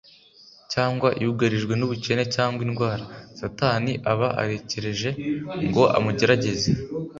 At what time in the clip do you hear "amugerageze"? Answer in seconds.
5.97-6.69